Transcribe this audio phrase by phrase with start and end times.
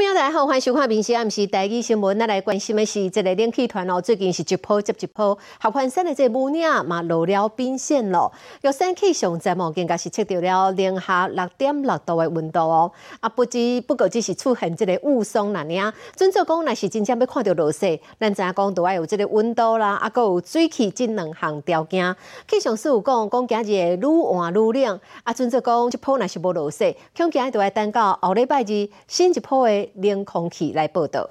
[0.00, 2.16] 朋友大家好，欢迎收看《明时暗时第一新闻》。
[2.18, 8.32] 咱来关心的是，这个冷气团哦，最近是一波接一波，合欢山的这母鸟嘛露了冰线了。
[8.62, 12.90] 玉山气象站哦，更加是测到了零下六点六度的温度哦。
[13.20, 22.16] 啊，不只不过只是出现这个雾凇那样，准则讲，若是真正要看到落雪，咱知影讲都要有这个温度啦，啊，佮有水汽这两项条件。
[22.48, 29.89] 气象师有讲，讲今日愈换愈冷，啊，准则讲这波若是无落雪，恐今日都要等到后礼拜二新一波的。
[29.94, 31.28] 冷空气来报道。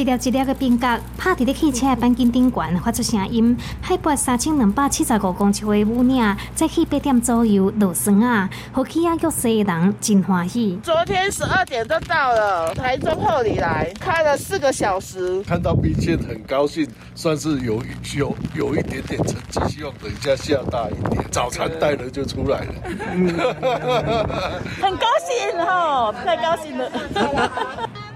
[0.00, 3.54] 一粒一粒的冰角拍伫咧汽车的钣金顶悬，发出声音。
[3.82, 10.80] 海拔三千两百七十五公尺的雾岭，在起八点左右落霜啊，好起啊玉西的人真欢喜。
[10.82, 15.42] 昨天十二点就到了台中后里来，开了四个小时。
[15.42, 17.82] 看到冰线很高兴，算是有
[18.16, 22.72] 有有一点点成绩，希望等一下下大一点，早餐带了就出来了。
[24.80, 26.90] 很高兴哈，太高兴了。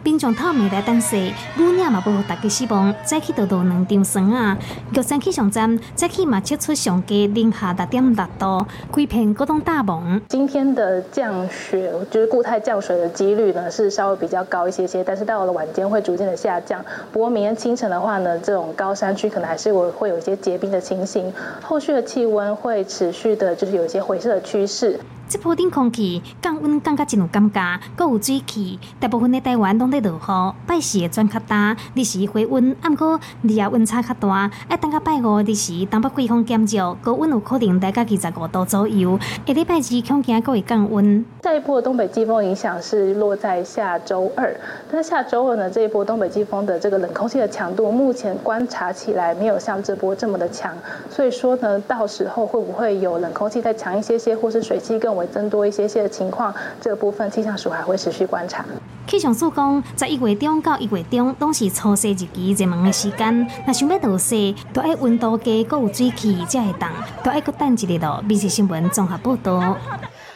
[0.05, 4.57] 冰上透明来等雪，雾岭嘛不互大家失望，再去倒倒两张霜啊！
[4.93, 10.21] 玉山气象站再去嘛测出上低零下六点六度，规片各种大蒙。
[10.29, 16.85] 今天的降雪，就是固态降水的几率呢是稍微比较高一些些，但是到了晚间会逐渐的下降。
[17.11, 25.01] 不过明天清晨的话呢，这种高山区可能还是会会有一些结冰的情形，后续的气温会持续的，就是有一些回升的趋势。
[25.35, 39.19] 这波顶空气降温感觉真有感觉，阁有水汽，大部分的台湾拢在落雨，拜四会转较大，日时回温，暗过日夜温差较大，要等到拜五日时，东北季风减弱，高温有可能达到二十五度左右。
[39.45, 41.25] 下礼拜二恐惊阁会降温。
[41.43, 44.55] 下一波东北季风影响是落在下周二，
[44.89, 50.73] 但是下周二呢，这一波东北季风的这个冷空气的强度，目前观察起来没有像这波这么的强，
[51.11, 58.65] 所以说呢，到时候会不会有冷空气再强一些些，或是水汽更为增多一些些的情况，这个部分气象署还会持续观察。
[59.07, 63.47] 气象署讲，在一月中到一月中，都是初雪日期热门的时间。
[63.67, 66.89] 那想要倒雪，都要温度低，搁有水汽才会冻，
[67.23, 68.23] 都要搁等一日咯。
[68.27, 69.77] 美食新闻综合报道。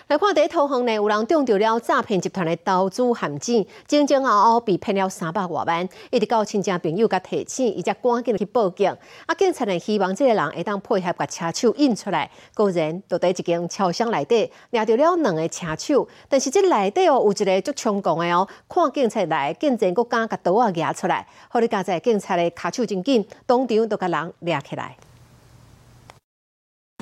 [0.09, 8.89] 来看第一套行呢，有人中到了诈骗集团的投资陷阱，前前后后被骗了三百多万，一直到亲戚朋友甲提醒，伊才赶紧去报警。
[9.27, 24.97] 啊，警察呢希望这个人会当配合把车手引出来，果然就在一间车厢内底抓到了两个车手，但是这内底哦有一个足猖狂的哦，看警察来，竟然佫敢甲刀啊拿出来，后来加在警察的卡手真紧，当场就甲人抓起来。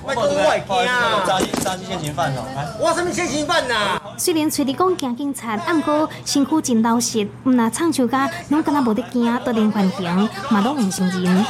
[0.08, 1.24] 我外惊啊！
[1.26, 2.44] 诈欺诈欺现行犯哦！
[2.78, 4.00] 我什么现行犯呐？
[4.16, 8.16] 虽然嘴里讲惊警察，暗过身躯真老实，毋那唱秋歌，
[8.50, 11.44] 拢敢若无得惊，都连环行，嘛拢唔承认。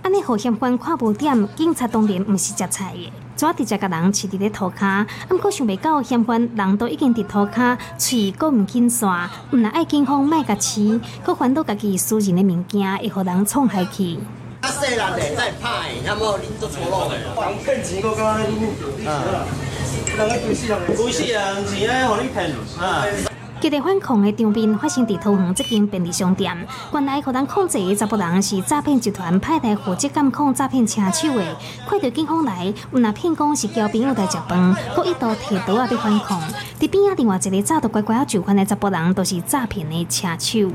[0.00, 5.06] 安尼好嫌犯看无点，警察当然毋是食菜的，抓直接甲人饲伫咧涂骹。
[5.30, 14.18] 毋过想袂到嫌犯人都已经伫涂骹，喙阁毋肯刷，毋若爱警方卖甲饲，阁烦恼家己私人的物件会互人创害去。
[14.62, 19.10] 啊，细人的在拍，那么恁做错路的，人骗钱，我感觉你啊，
[20.16, 23.04] 人个规世人，规世人钱咧，互你骗啊。
[23.60, 26.56] 激烈反抗的场面发生伫桃园这间便利商店，
[26.92, 31.44] 原来可人控制的查甫人是诈骗集团派来负责监控诈骗车手的，
[31.88, 36.40] 看到警方来，有那骗讲是交朋友来食饭，佫一度摕刀啊要反抗。
[36.78, 40.70] 伫边啊另外一个早都乖乖啊就范的查甫人，都是诈骗的车手。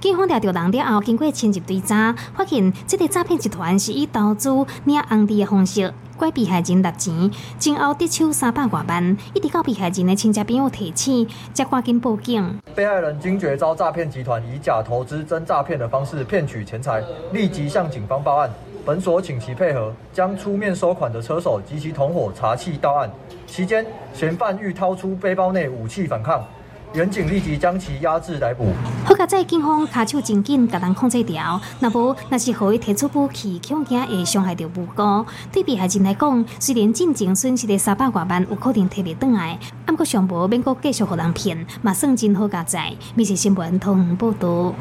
[0.00, 4.48] 警方抓到人了后，经过深入追查，发现这个诈骗集团是以投资
[4.84, 7.28] 领红利的方式拐被害人拿钱，
[7.58, 12.60] 前后得手三百多万，一直到被害人的亲戚朋友提醒，才赶紧报警。
[12.76, 18.48] 被害人惊觉遭诈骗集团以假投资真诈骗的方式骗取钱财，立即向警方报案。
[18.84, 23.10] 本所请其配合，将出面收款的车手及其同伙查缉到案。
[23.48, 26.40] 期间，嫌犯欲掏出背包内武器反抗。
[26.94, 28.72] 远警立即将其压制逮捕。
[29.16, 31.60] 好在警方卡手真紧，甲人控制掉。
[31.80, 35.26] 那无，那是互伊提出武器，恐惊会伤害到无辜。
[35.50, 42.94] 对被害人来讲，虽然进前损失的三百外万有可能摕袂倒来，不过上无免阁继续互人骗，嘛算真好加载。
[43.14, 44.74] 密切新闻通报道。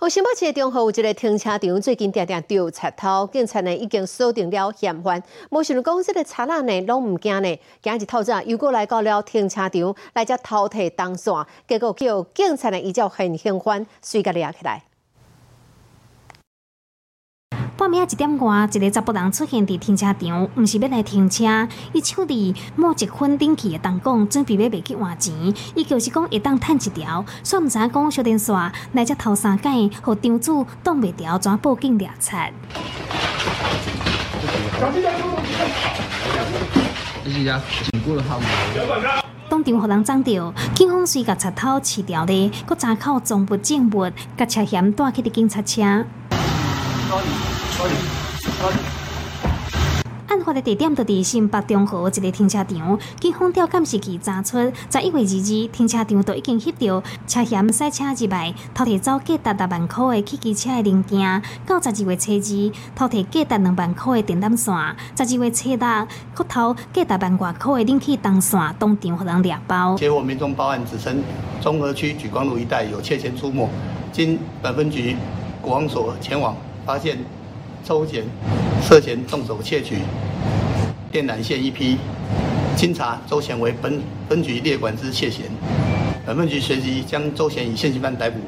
[0.00, 5.20] 好，新北市中和有一个停车场，最近定定丢贼偷，警察呢已经锁定了嫌犯。
[5.50, 11.34] 无想讲这个贼人呢拢唔惊呢，今日透早又过来到了停车场，来只偷摕东线，
[11.66, 14.84] 结果叫警察呢依照很兴奋，随个抓起来。
[17.76, 21.44] 半暝一点外，一个查甫人出现伫停车场，毋是要来停车，
[21.92, 25.32] 伊手里摸一捆顶起的弹弓，准备要卖去换钱。
[25.76, 32.52] 伊就是讲会当趁一条，煞毋知影讲小电线来只头三间，互场主挡袂牢，怎报警掠贼？
[37.24, 37.62] 这是呀，
[37.92, 39.17] 经过了号码。
[39.48, 46.04] 当场互人撞到，警方随甲贼头持掉咧，佮查扣赃物证物，甲车险带去的警察车。
[50.48, 61.42] 发的地点就伫新北中和一个停车场，警方调监视器查出，在一月二日，停车场都已经翕到车险驶车入来，偷摕走价值达万块的汽机车的零件。
[61.66, 64.74] 到十二月初二，偷摕价值两万块的电缆线；
[65.14, 69.96] 十二月初六，佫偷价值万外块的冷气灯线，当场互人掠包。
[69.98, 71.22] 接获民众报案，指称
[71.60, 73.68] 中和区举光路一带有窃钱出没，
[74.10, 75.14] 经本分局
[75.60, 76.56] 国安所前往，
[76.86, 77.18] 发现。
[77.84, 78.24] 周贤、
[78.82, 79.96] 涉嫌动手窃取
[81.10, 81.96] 电缆线一批，
[82.76, 85.46] 经查周贤为本分局列管之窃嫌，
[86.26, 88.38] 本分局随即将周贤以现行犯逮捕。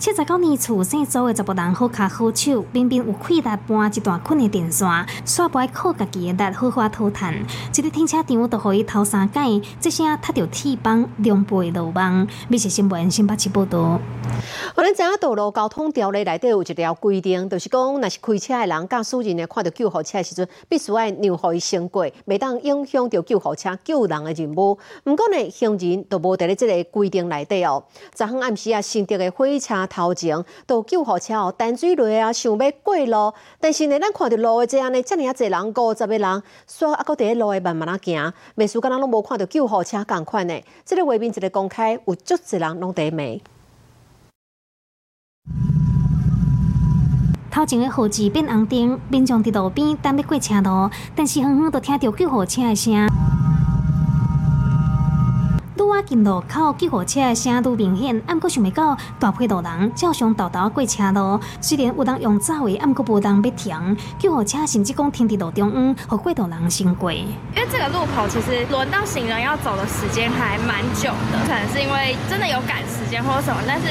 [0.00, 4.88] 七十九年厝姓周的十甫人好卡好手，明明有气力搬一段困的电线，
[5.26, 7.34] 煞不爱靠家己的力好好偷探。
[7.76, 12.26] 一个停车场都可以偷三间，这声踢着铁棒两倍落网。
[12.48, 14.00] 美食新闻新北市报道。
[14.74, 24.78] 我咱知影道路交通条例内底有一条规定，就是讲，若是开车的人驾驶人呢，看到救护车的时阵，必须爱让互伊先过，袂当影响到救护车救人的任务。
[25.04, 27.84] 毋过呢，行人都无伫咧即个规定内底哦。
[28.14, 29.89] 昨昏暗时啊，新竹的火车。
[29.90, 40.58] 头前都救护车哦，淡水路啊，想要过路，但是呢，咱看到路的这样呢，遮尔啊侪人，五十个人，煞啊，搁伫咧路的慢慢啊行，每次敢若拢无看到救护车共款呢。
[40.86, 43.40] 这个画面一个公开，有足侪人拢伫骂。
[47.50, 53.08] 头前的号志变红灯，民众伫路边等要过车路，但是远远都听到救护车的声。
[55.86, 61.40] 愈近路口，救护车的声都明显，毋过想袂到大批路人照常道道过车路。
[61.60, 63.96] 虽然有人用走的，毋过无人要停。
[64.18, 67.12] 救护车甚至讲停伫路中央，好过道人先过。
[67.12, 73.60] 因为这个路口其实轮到行人要走的时间还蛮久的，可能是因为真的有赶时间或者什么。
[73.66, 73.86] 但是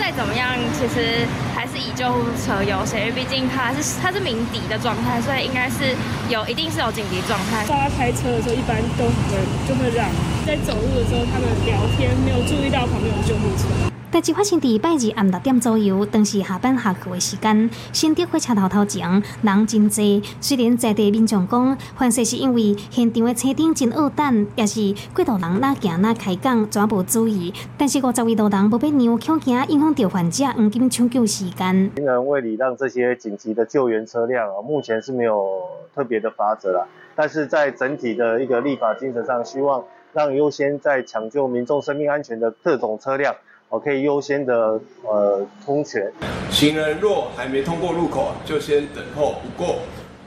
[0.00, 5.94] 再怎么样，其实还是以救护车优先，因为毕竟它是它是鸣笛的状态，所以应该是
[6.30, 7.66] 有一定是有紧急状态。
[7.68, 9.36] 大家开车的时候，一般都会
[9.68, 10.08] 就会让
[10.46, 11.50] 在走路的时候他们。
[11.66, 13.89] 聊天没有注意到旁边有救护车。
[14.12, 19.08] 代志发生伫拜二暗六点左右，当时下班下课的时间，新竹火车头头前
[19.42, 20.22] 人真多。
[20.40, 27.54] 虽然在地民众讲，反正是因为现场的车顶真恶等，也是过道人哪行哪开讲，全部注意。
[27.78, 31.90] 但是五十位路人无被让抢行，影响到患者黄金抢救时间。
[31.94, 35.62] 行人为礼让这些紧急的救援车辆，目前是没有
[35.94, 36.84] 特别的法则啦。
[37.14, 39.84] 但是在整体的一个立法精神上，希望。
[40.12, 43.32] 让优先在抢救民众生命安全的特种车辆，
[43.70, 46.12] 哦，可以优先的呃通权。
[46.50, 49.76] 行人若还没通过路口，就先等候不过；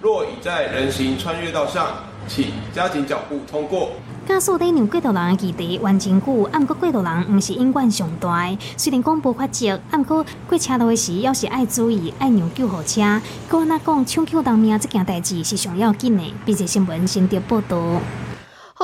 [0.01, 1.87] 若已在人行穿越道上，
[2.25, 3.91] 请加紧脚步通过。
[4.25, 8.49] 加速在让过道人的距离完成久，按过过道人毋是隐患上大。
[8.77, 13.21] 虽然讲无法急，按过过车道的时，要是爱注意，爱让救护车。
[13.49, 16.23] 个人讲抢救人命这件代志是上要紧的。
[16.45, 17.77] 并且新闻先得报道。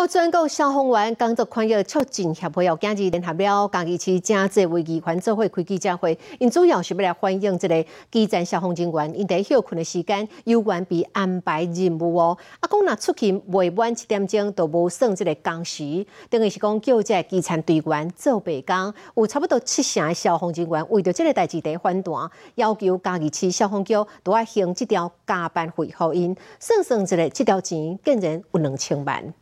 [0.08, 12.38] 全国消防员工作宽裕促进协会又今日联合了嘉义市正济为议员做会开记者会，因主要是要来欢迎这个基层消防人员，因在休困的时间有愿被安排任务哦。
[12.60, 29.34] 啊，讲若出去未满七点钟，都无算这个工时，等于是讲叫这基层队员做白工，有差不多七成的消防人员为着这个代志在反弹，要求嘉义市消防局都要行这条加班费，互因算算这个这条钱竟然有两千万。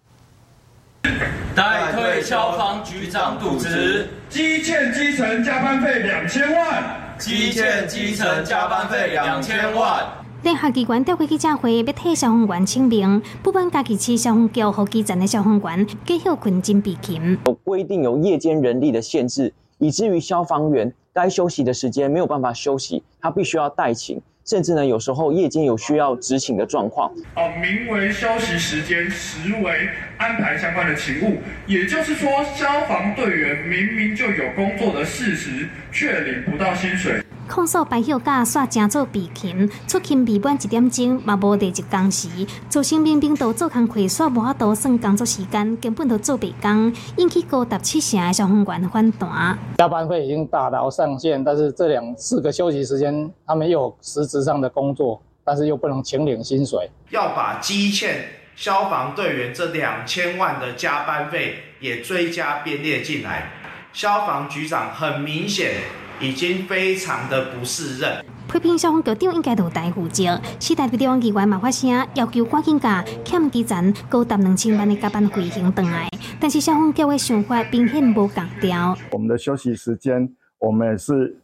[1.56, 10.06] 代退消防局长渎职，积欠基层加班费两千万，积欠基层加班费两千万。
[10.44, 17.38] 联合机关调开记者会，要替消防员清明，部分家己市消防局和基层的消防员继续困真比勤。
[17.46, 24.22] 有规定有夜间人力的限制，以至于消防员该休息的时间没有办法休息，他必须要代勤。
[24.48, 27.12] 甚至呢，有时候夜间有需要执勤的状况。
[27.36, 31.42] 哦，名为休息时间，实为安排相关的勤务。
[31.66, 37.22] 也就是说，消防队员明明就有工作的事实，却领不到薪水。
[37.48, 42.28] 控诉白休假煞正做备勤，出勤未满一点钟，嘛无第一工时，
[42.70, 49.58] 造成明明都做工课，煞无法度算工作时间，根本都做白工，引起高达七成的消防员反弹。
[49.78, 55.22] 加班费已经达到上限，但是这两四个休息时间，他们又有实质上的工作。
[55.50, 63.50] 但是又不能请领薪水，要把积欠消防队员这两千万的加班费也追加编列进来。
[63.94, 65.76] 消防局长很明显
[66.20, 68.26] 已经非常的不适任。
[68.52, 76.10] 批评消防局长应该有大负责，四大地方议员嘛发声要求赶紧把欠基层高达两千万的加班费还回来，
[76.40, 78.98] 但是消防局的想法明显无共调。
[79.12, 81.38] 我们的休息时间，我们是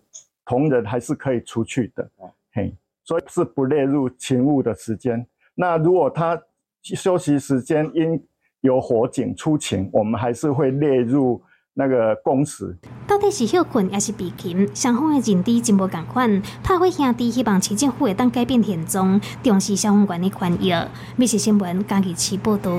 [0.46, 2.10] 同仁还是可以出去的，
[2.54, 5.28] 嘿，所以是不列入勤务的时间。
[5.54, 6.42] 那如果他
[6.82, 8.20] 休息时间因
[8.62, 11.44] 有火警出勤，我们还是会列入。
[11.76, 14.70] 那个工时到底是休困还是避勤？
[14.74, 16.42] 双方的认知真无共款。
[16.64, 20.74] 拍火兄弟希望市政府会当改变现状，重视消防员的权益。
[21.16, 22.72] 密室新闻，嘉义市报道。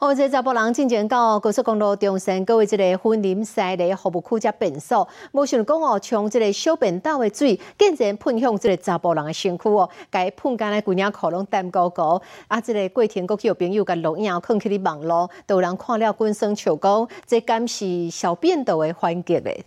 [0.00, 12.22] 哦，这查甫人进前到高速公路中山，各位这个婚林西的服务区加便所，无想讲哦，从这个小便道的水，竟然喷向这个查甫人的身躯哦，该喷干来几领裤拢淡高高。
[12.46, 19.64] 啊，这个过程过去有朋友甲录影放起哩网络，都有人看了官生笑讲，这敢是小便道的环节嘞。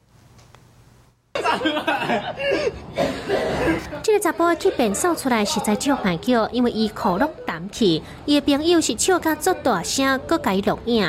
[4.04, 11.08] 这个查甫去便所出来实在足难叫，因为伊喉咙淡气，伊的朋友是笑甲做大声，搁甲伊录影。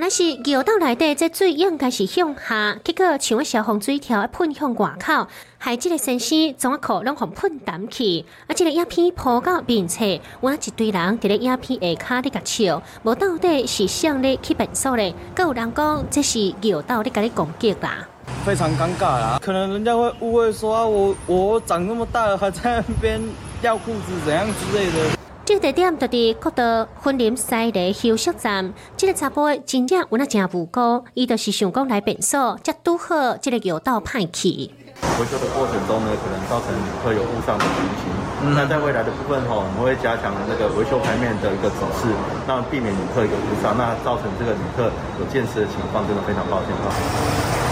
[0.00, 5.26] 原来是尿道内底这水应该是向下，结果像消防水条喷向外口，
[5.58, 18.08] 害这个先生从我口拢互喷淡去，啊，这个影片铺到面侧，我一堆人伫咧影片下骹咧甲笑，无到底是向咧去便所咧，更有人讲这是尿道咧甲你攻击啦，
[18.46, 23.20] 非常尴尬啦，可能人家会误会说啊，我我长那么大了还在那边
[23.60, 25.19] 尿裤子怎样之类的。
[25.50, 28.72] 这个地点就伫国道婚林西的休息站。
[28.96, 34.48] 这个查甫真正有那真无辜，伊就是想讲来便所，才拄好这个油道派去。
[34.48, 38.54] 维修的过程中呢，可能造成旅客有误上的情形。
[38.54, 42.06] 那在未来的部分哈，我们会加强那个维修牌面的一个指示，
[42.46, 44.84] 让避免旅客有误上，那造成这个旅客
[45.18, 47.69] 有见识的情况，真的非常抱歉哈。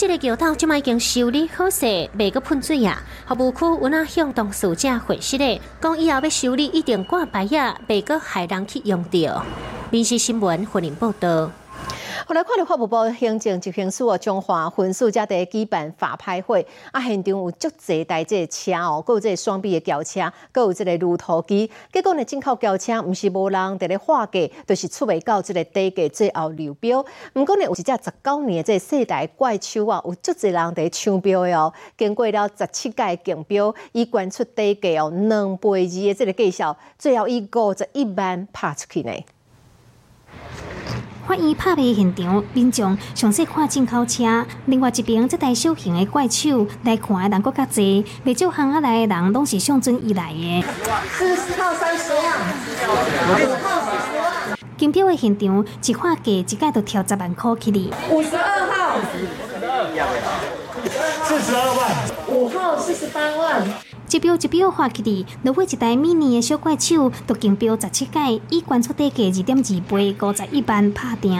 [0.00, 3.02] 讲这个桥道即卖已经修理好势，未阁喷水啊！
[3.28, 5.60] 服务区有哪向当事者回息咧？
[5.78, 9.44] 讲以后要修理一定挂牌啊，未阁害人去用到。
[9.90, 11.50] 民事新闻欢迎报道。
[12.26, 20.20] 后来看到法务部行政执行署中华分署才第举办法拍会，啊，现场有足侪台这车哦，佮有这双臂的轿车，
[20.52, 21.70] 佮有这个路途机。
[21.92, 27.04] 结果呢，进口轿车毋是无人伫咧划价，就是出未到这个低价最后流标。
[27.34, 31.72] 毋过呢，有一只十九年的这世代怪兽啊，有足侪人伫抢标哦。
[31.98, 39.12] 经过了十七届竞标，伊捐出低价哦，两倍二的这个介绍，最后以五十一万拍出去呢。
[41.30, 44.44] 法院拍卖现场，民众详细看进口车。
[44.66, 50.64] 另外一边，这台小型的怪兽来看的人更加多，未少行下来的人拢是上准以来的。
[51.12, 54.58] 四十号三十万，五号四十万。
[54.76, 57.32] 竞标的现场，一块价一概都挑十万。
[57.32, 57.92] 块起哩。
[58.10, 58.98] 五十二号，
[61.22, 63.64] 四十二万，五号四十八万。
[64.12, 71.38] 一标一标画起哩，落尾一台 mini 的小怪兽都竞标十七届，以关出低价二点二倍，五十一万拍定。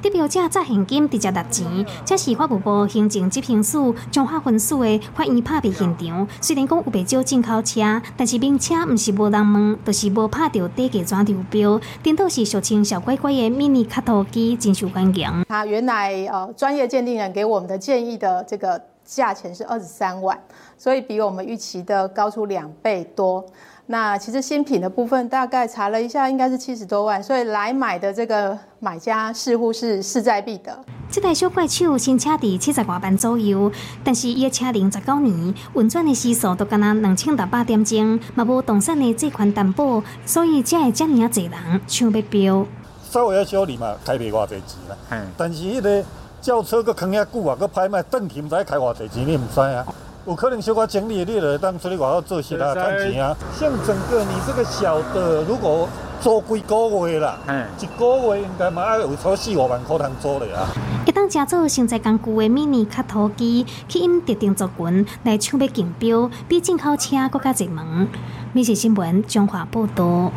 [0.00, 1.66] 得标者砸现金直接拿钱，
[2.04, 6.28] 这是法务部行政执行署中华分署的法院拍卖现场。
[6.40, 11.80] 虽然讲有不少进口车，但是名车毋是无人问，就是无拍到低价转流标。
[12.00, 15.44] 顶多是俗称小乖乖的 mini 卡头机，真受欢迎。
[15.48, 18.80] 他原来呃专业鉴定人给我们的建议的这个
[19.16, 20.38] 价钱是二十三万。
[20.76, 23.44] 所以比我们预期的高出两倍多。
[23.90, 27.22] 那其实新品的部分大概查了一下，应该是七十多万。
[27.22, 30.78] 所以来买的这个买家似乎是势在必得。
[31.10, 33.72] 这台小怪兽新车伫七十外万左右，
[34.04, 42.66] 但是伊的车龄十九年，运转的时速都干那两千六百点钟，嘛无动产的这款担保，所以才会这么啊侪人抢要标。
[43.10, 44.96] 稍微要修理嘛，开卖偌侪钱啦。
[45.08, 45.26] 嗯。
[45.38, 46.04] 但是迄个
[46.40, 49.84] 轿车搁坑遐久啊，搁拍卖登去，毋知开偌侪钱，你毋知啊？
[50.26, 53.36] 有可能小可整理，你来当出去外口做事啦，赚钱啊。
[53.58, 55.88] 像整个你这个小的，如果
[56.20, 57.38] 租几个月啦，
[57.80, 60.68] 一个月应该嘛要有超四五万块通租的啊。
[61.06, 68.08] 一当加做生在工具的 mini 卡土机，去因特定族群来抢要竞标，比进口车更加热门。
[68.54, 70.32] 美食新闻中华报道。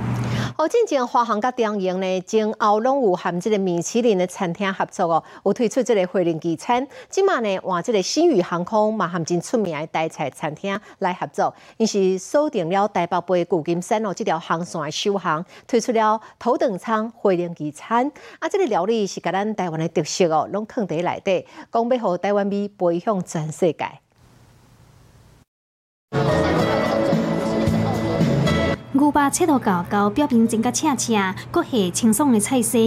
[0.58, 6.86] 哦，进前华航甲中营呢，前后拢有含这个米其林的餐厅合作哦，有推出这个回零机餐。
[7.10, 18.12] 今嘛呢，换这个新宇航空嘛含真出名的台菜餐厅来合作，因是锁定了台北杯旧金山哦这条航线的首航，推出了头等舱回零机餐。
[18.39, 23.86] 啊，这个料理是甲咱台湾的特色哦，拢藏在内底，讲要互台湾味飞向全世界。
[29.01, 31.13] 牛扒切到厚厚，表面真个赤赤，
[31.50, 32.77] 搁下清爽的菜色。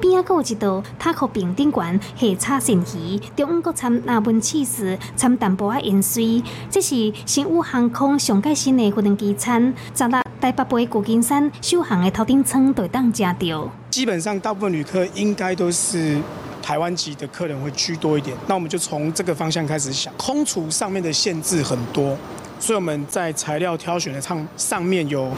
[0.00, 6.42] 边仔搁有一道塔可饼顶悬下叉鳝鱼，中午搁掺纳文气丝，掺淡薄仔盐水。
[6.68, 13.70] 这是新宇航空上盖新的飞轮机餐，十六台北飞旧金山首航的头顶舱都当食到。
[13.90, 16.20] 基本上大部分旅客应该都是
[16.60, 20.12] 台湾籍的客人会居多一点，那我们就从这个方向开始想。
[20.16, 22.16] 空厨上面的限制很多。
[22.60, 25.32] 所以我们在材料挑选的上上面有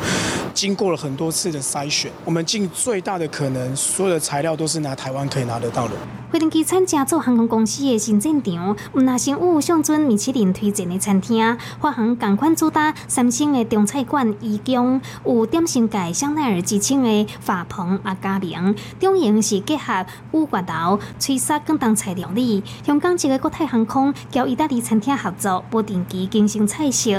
[0.52, 5.95] 经过了很多次的筛选，我们尽最大的可能，所有的材料都是拿台湾可以拿得到的。
[6.33, 22.64] 飞龙机餐加做航空公司的新战场，唔那先有上尊米其林推荐的餐厅，华航同款主打三星的中菜馆怡江，有点心界香奈儿之称的法鹏阿加明，中营是结合乌骨头、脆沙跟当菜料理。
[22.83, 27.12] 香港一个国泰航空交意大利餐厅合作，不定期更新菜式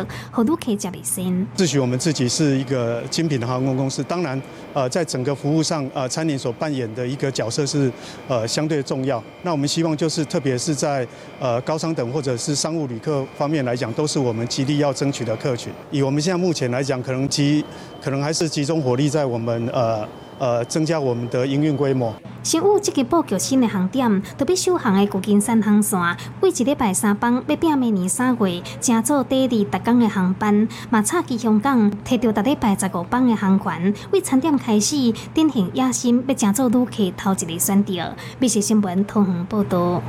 [1.55, 4.41] 自诩我们自己是一个精品的航空公司，当然，
[4.73, 7.91] 呃，在整个服务上，呃，餐饮所扮演的一个角色是，
[8.27, 9.03] 呃，相对重。
[9.05, 11.05] 要，那我们希望就是，特别是在
[11.39, 15.71] 呃高商等或者是商务旅客方面来讲，都是我们极力要争取的客群。
[15.91, 17.63] 以我们现在目前来讲，可能集
[18.01, 20.07] 可能还是集中火力在我们呃。
[20.43, 22.13] 呃，增加我们的营运规模。
[22.43, 25.97] 新武积极布局新的航点，特别首航的旧金山航线，
[26.41, 38.13] 为一礼拜三班，要变明年三月，正做第二特港的航班，马差去香港，摕到逐礼拜十五班的航权，为餐点开始，典型野心，要正做旅客头一个选择。
[38.37, 40.01] 美食新闻通行报道。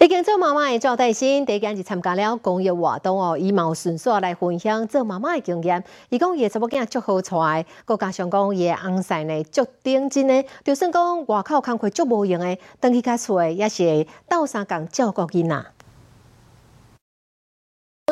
[0.00, 5.82] 已经做妈妈的赵代新，第一件是参加了公益活动哦，以毛顺顺来分享做妈妈的经验。
[6.08, 15.64] 伊讲伊查某囝足好出来，佮加上讲伊的翁婿呢足顶真的，就算讲外口工课足无用的，等去家厝的也是斗相共照顾囡仔。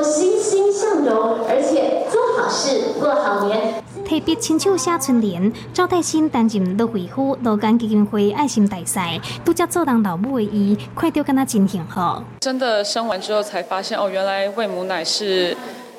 [0.02, 3.84] 欣欣向荣，而且做好事，过好年。
[4.04, 12.00] 特别亲手写春联，赵代新担任罗惠夫罗干基金会爱心大赛，拄则做当老母的伊，看到跟他真幸福。
[12.40, 15.56] 真的生完之后才发现，哦，原来喂母奶是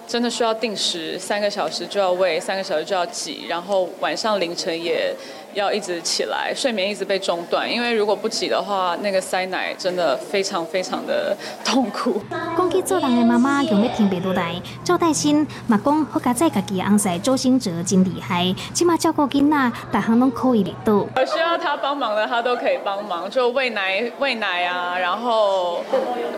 [0.08, 5.14] 真的需要定时，三个小时就要喂，三个小时就要挤，然后晚上凌晨也。
[5.56, 12.22] 要一直起来，睡眠一直被中断，因为如果不挤的话，那个塞奶真的非常非常的痛苦。
[12.58, 14.54] 讲起做人的妈妈，用要听别落来。
[14.84, 20.94] 赵代新嘛讲，好家在家己昂婿周星哲真厉害，起码照顾囡仔，大项拢可以力到。
[20.94, 25.80] 我需要他帮忙的，他都可以帮忙，就喂奶喂奶啊，然后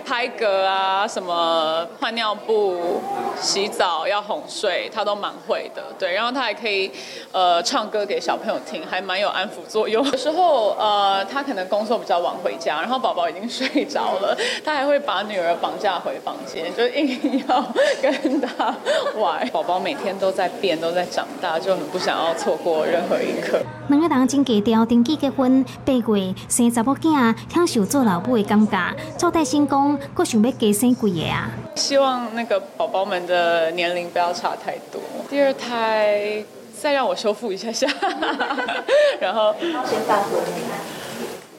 [0.05, 3.01] 拍嗝啊，什么换尿布、
[3.41, 5.83] 洗澡要哄睡，他都蛮会的。
[5.97, 6.91] 对，然后他还可以
[7.31, 9.06] 呃唱歌给小朋友听，还。
[9.07, 10.05] 蛮有安抚作用。
[10.05, 17.65] 有时候，呃，他可能工作比较晚回家，然后宝宝已经睡着了，他还会把女儿绑架回房间，就硬要
[18.01, 18.75] 跟他
[19.15, 19.47] 玩。
[19.53, 23.59] 宝宝每天都在变，都在长大，就很不想要错过任何一刻。
[23.87, 28.77] 两个人真低调，登记结婚八月生查某囝，享受做老母的感觉。
[29.17, 31.49] 赵代新讲，佫想要加生几个啊？
[31.75, 34.99] 希望那个宝宝们的年龄不要差太多。
[35.29, 36.43] 第二胎。
[36.79, 37.87] 再让我修复一下下，
[39.19, 40.41] 然后先大说。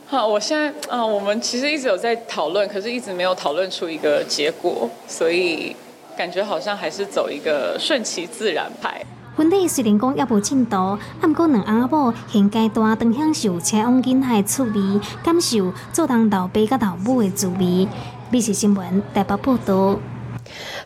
[0.06, 5.76] 好，我现在啊，我们其实一直有在讨论，可是一直没有讨论出一个结果，所以
[6.16, 9.04] 感觉好像还是走一个顺其自然派。
[9.36, 17.86] 婚礼虽然讲也无进度，不过两阿某现阶段当享受车往囡仔的趣味，感受做当老爸甲老母的滋味。
[18.30, 19.98] 美食新闻台北报道。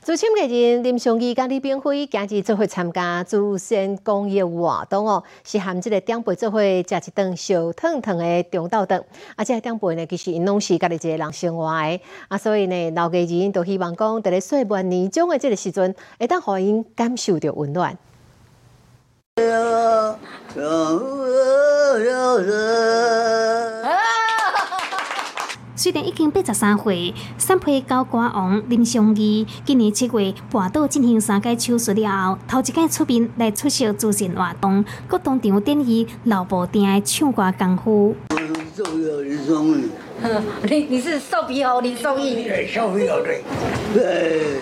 [0.05, 9.01] 主请客人林尚义甲李炳辉今日做伙参加祖先公益活动哦，是含这个长辈做伙食一顿小烫烫的中道顿，
[9.37, 17.97] 啊，这长辈呢其实因拢是家己一个人生活的，啊，所以呢老家人都希望讲在咧岁末年终的这个时阵，会当互因感受到温暖。
[25.83, 38.15] 虽然已经八十三岁，三批高歌王林尚义今年七月跋倒进行三届手术了后，头一届出面来出席助阵活动，各当场展示老婆店的唱歌功夫。
[40.71, 42.47] 你你是瘦皮猴林尚义？
[42.69, 44.61] 瘦皮猴对。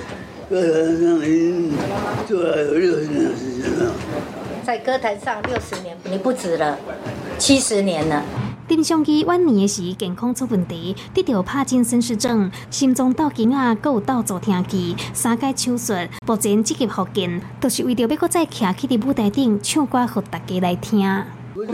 [0.49, 1.73] 歌坛上已经
[2.27, 3.93] 做了有六十年时间了。
[4.65, 6.79] 在歌坛上六十年，你不止了，
[7.37, 8.25] 七十年了。
[8.71, 15.93] 丁香基晚年时健康出问题，得到帕金森氏症，心脏斗筋啊，搁有斗助听器，三届手术，
[16.25, 21.05] 目前积极复健，都是为着要搁再徛起伫舞台顶唱歌，互大家来听。
[21.57, 21.67] 我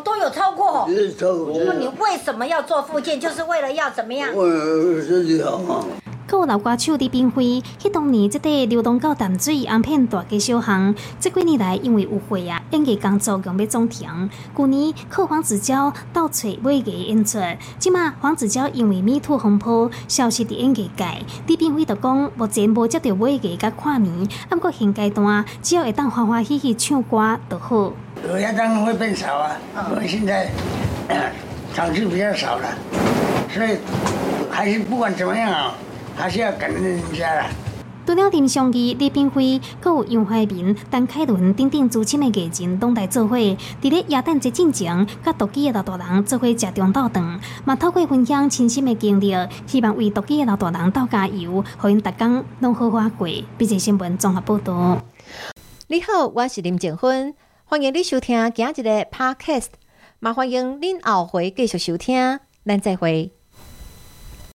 [0.00, 0.88] 都有超过。
[0.88, 1.52] 是超过。
[1.66, 3.20] 那你为什么要做复健？
[3.20, 4.34] 就是为了要怎么样？
[4.34, 5.84] 为了身体好嘛。
[5.84, 14.30] 还有老歌手李冰辉，迄当年即块流动到淡水安片大街小巷，这几年来因为有会啊，演艺工作用要中停。
[14.56, 17.38] 去年靠黄子佼到找买艺演出，
[17.78, 21.04] 即马黄子佼因为米兔风波消失伫演艺界，
[21.46, 27.92] 李冰辉就讲目前无接到买艺甲跨年，不过现阶段只要会当欢欢喜喜唱歌就好。
[28.28, 29.56] 有些当然会变少啊，
[29.90, 30.48] 我们现在
[31.74, 32.68] 场次比较少了，
[33.52, 33.78] 所以
[34.50, 35.74] 还是不管怎么样啊。
[36.20, 37.46] 还是要感恩人家啦。
[38.06, 43.36] 除了林尚义、李炳辉，还有杨怀民、陈凯伦等等资深的艺人拢来做伙。
[43.36, 43.56] 伫
[43.88, 49.32] 咧亚旦节进前，甲独居的老大人做伙食中道顿，嘛透过分享亲身的经历，
[49.66, 53.28] 希望为独居的老大人斗加油，互因逐工拢好好过。
[53.56, 55.00] 笔者新闻综合报道。
[55.86, 59.68] 你好，我是林静芬，欢迎你收听今日的 Podcast，
[60.18, 63.39] 嘛欢迎恁后回继续收听，咱再会。